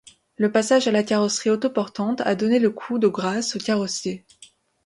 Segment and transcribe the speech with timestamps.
[0.37, 4.25] Le passage à la carrosserie autoportante a donné le coup de grâce aux carrossiers.